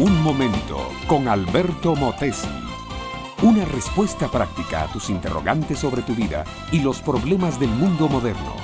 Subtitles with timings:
[0.00, 2.46] Un momento con Alberto Motesi.
[3.42, 8.54] Una respuesta práctica a tus interrogantes sobre tu vida y los problemas del mundo moderno.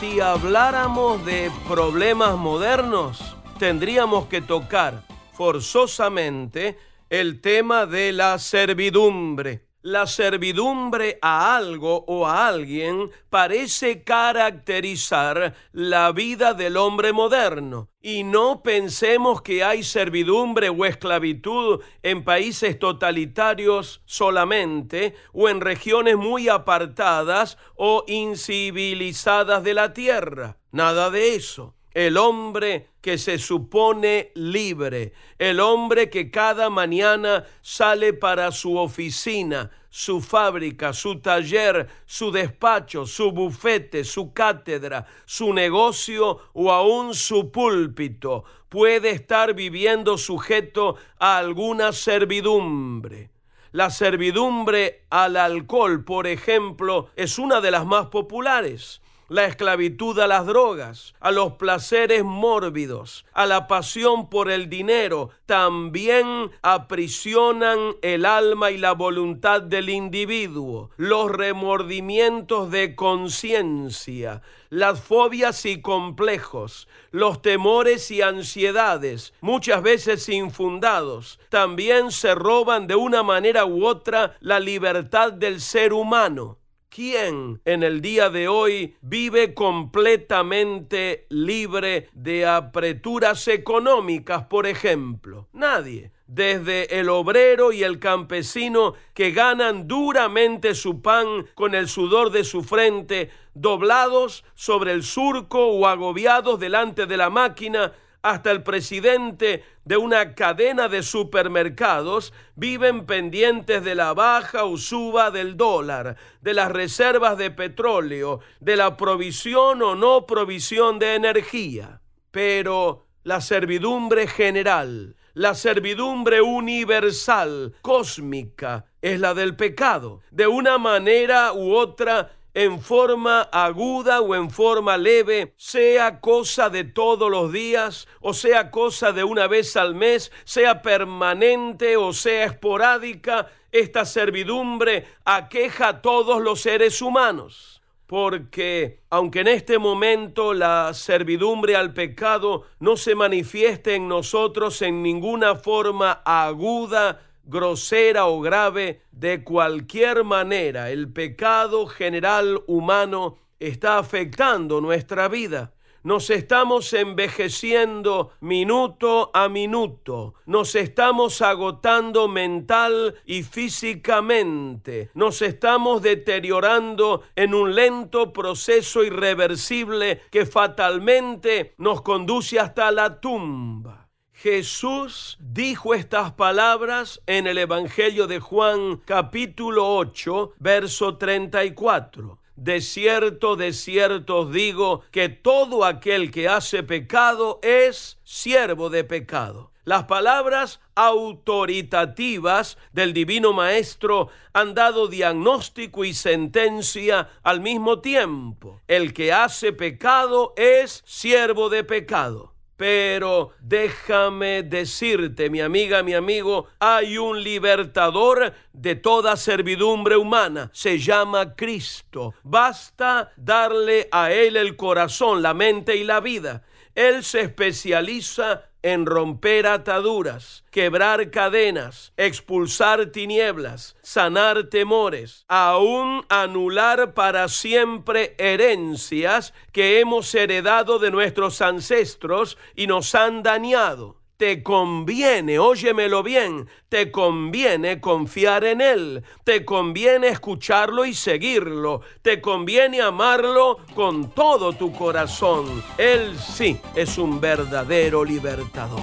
[0.00, 6.78] Si habláramos de problemas modernos, tendríamos que tocar forzosamente
[7.10, 9.63] el tema de la servidumbre.
[9.86, 17.90] La servidumbre a algo o a alguien parece caracterizar la vida del hombre moderno.
[18.00, 26.16] Y no pensemos que hay servidumbre o esclavitud en países totalitarios solamente o en regiones
[26.16, 30.56] muy apartadas o incivilizadas de la tierra.
[30.72, 38.12] Nada de eso el hombre que se supone libre, el hombre que cada mañana sale
[38.12, 46.40] para su oficina, su fábrica, su taller, su despacho, su bufete, su cátedra, su negocio
[46.52, 53.30] o aún su púlpito, puede estar viviendo sujeto a alguna servidumbre.
[53.70, 60.26] La servidumbre al alcohol, por ejemplo, es una de las más populares la esclavitud a
[60.26, 68.24] las drogas, a los placeres mórbidos, a la pasión por el dinero, también aprisionan el
[68.26, 77.42] alma y la voluntad del individuo, los remordimientos de conciencia, las fobias y complejos, los
[77.42, 84.60] temores y ansiedades, muchas veces infundados, también se roban de una manera u otra la
[84.60, 86.58] libertad del ser humano.
[86.94, 95.48] ¿Quién en el día de hoy vive completamente libre de apreturas económicas, por ejemplo?
[95.52, 96.12] Nadie.
[96.28, 102.44] Desde el obrero y el campesino que ganan duramente su pan con el sudor de
[102.44, 107.92] su frente, doblados sobre el surco o agobiados delante de la máquina,
[108.24, 115.30] hasta el presidente de una cadena de supermercados viven pendientes de la baja o suba
[115.30, 122.00] del dólar, de las reservas de petróleo, de la provisión o no provisión de energía.
[122.30, 130.22] Pero la servidumbre general, la servidumbre universal, cósmica, es la del pecado.
[130.30, 136.84] De una manera u otra, en forma aguda o en forma leve, sea cosa de
[136.84, 142.44] todos los días o sea cosa de una vez al mes, sea permanente o sea
[142.44, 147.82] esporádica, esta servidumbre aqueja a todos los seres humanos.
[148.06, 155.02] Porque aunque en este momento la servidumbre al pecado no se manifieste en nosotros en
[155.02, 164.80] ninguna forma aguda, grosera o grave, de cualquier manera el pecado general humano está afectando
[164.80, 165.74] nuestra vida.
[166.04, 170.34] Nos estamos envejeciendo minuto a minuto.
[170.44, 175.08] Nos estamos agotando mental y físicamente.
[175.14, 184.03] Nos estamos deteriorando en un lento proceso irreversible que fatalmente nos conduce hasta la tumba.
[184.34, 192.40] Jesús dijo estas palabras en el Evangelio de Juan capítulo 8, verso 34.
[192.56, 199.04] De cierto, de cierto os digo que todo aquel que hace pecado es siervo de
[199.04, 199.70] pecado.
[199.84, 208.80] Las palabras autoritativas del Divino Maestro han dado diagnóstico y sentencia al mismo tiempo.
[208.88, 212.53] El que hace pecado es siervo de pecado.
[212.76, 220.70] Pero déjame decirte, mi amiga, mi amigo, hay un libertador de toda servidumbre humana.
[220.72, 222.34] Se llama Cristo.
[222.42, 226.62] Basta darle a Él el corazón, la mente y la vida.
[226.94, 237.48] Él se especializa en romper ataduras, quebrar cadenas, expulsar tinieblas, sanar temores, aún anular para
[237.48, 246.22] siempre herencias que hemos heredado de nuestros ancestros y nos han dañado te conviene, óyemelo
[246.22, 254.30] bien, te conviene confiar en Él, te conviene escucharlo y seguirlo, te conviene amarlo con
[254.30, 255.66] todo tu corazón.
[255.98, 259.02] Él sí es un verdadero libertador.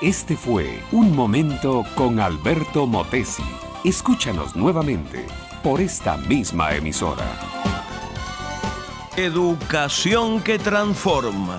[0.00, 3.44] Este fue Un Momento con Alberto Motesi.
[3.84, 5.26] Escúchanos nuevamente
[5.62, 7.24] por esta misma emisora.
[9.16, 11.58] Educación que transforma.